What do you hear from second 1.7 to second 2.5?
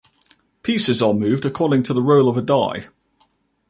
to the roll of a